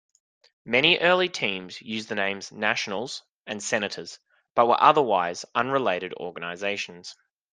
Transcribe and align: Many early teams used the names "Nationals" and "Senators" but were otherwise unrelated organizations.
Many 0.65 0.97
early 0.97 1.29
teams 1.29 1.79
used 1.79 2.09
the 2.09 2.15
names 2.15 2.51
"Nationals" 2.51 3.21
and 3.45 3.61
"Senators" 3.61 4.17
but 4.55 4.65
were 4.65 4.81
otherwise 4.81 5.45
unrelated 5.53 6.15
organizations. 6.15 7.15